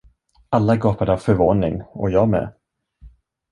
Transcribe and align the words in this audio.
Alla 0.49 0.75
gapade 0.75 1.13
av 1.13 1.17
förvåning 1.17 1.81
och 1.81 2.11
jag 2.11 2.29
med. 2.29 2.53